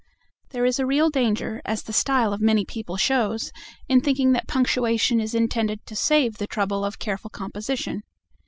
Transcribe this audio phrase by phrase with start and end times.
[0.49, 3.51] There is a real danger, as the style of many people shows,
[3.87, 8.01] in thinking that punctuation is intended to save the trouble of careful composition.